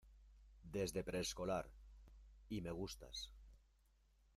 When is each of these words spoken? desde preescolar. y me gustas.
desde 0.63 1.03
preescolar. 1.03 1.69
y 2.49 2.61
me 2.61 2.71
gustas. 2.71 3.31